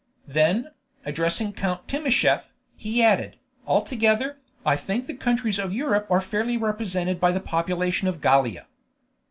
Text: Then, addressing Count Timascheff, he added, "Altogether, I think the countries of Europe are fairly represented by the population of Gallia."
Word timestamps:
Then, 0.25 0.71
addressing 1.05 1.53
Count 1.53 1.87
Timascheff, 1.87 2.51
he 2.75 3.03
added, 3.03 3.37
"Altogether, 3.67 4.39
I 4.65 4.75
think 4.75 5.05
the 5.05 5.13
countries 5.13 5.59
of 5.59 5.71
Europe 5.71 6.07
are 6.09 6.21
fairly 6.21 6.57
represented 6.57 7.19
by 7.19 7.31
the 7.31 7.39
population 7.39 8.07
of 8.07 8.19
Gallia." 8.19 8.65